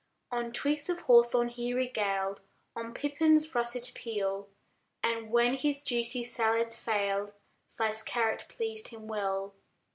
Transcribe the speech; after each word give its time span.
On 0.31 0.51
twigs 0.51 0.89
of 0.89 1.01
hawthorn 1.01 1.49
he 1.49 1.75
regaled, 1.75 2.41
On 2.75 2.91
pippins' 2.91 3.53
russet 3.53 3.91
peel; 3.93 4.49
And, 5.03 5.29
when 5.29 5.53
his 5.53 5.83
juicy 5.83 6.23
salads 6.23 6.75
failed, 6.83 7.35
Sliced 7.67 8.07
carrot 8.07 8.45
pleased 8.49 8.87
him 8.87 9.07
well. 9.07 9.53